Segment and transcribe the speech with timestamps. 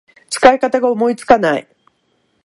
[0.31, 1.67] 使い方が思いつかない